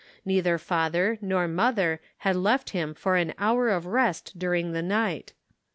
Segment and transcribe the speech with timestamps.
[0.25, 4.81] Neither father nor mother had left him for an hour of rest dur ing the
[4.81, 5.33] night.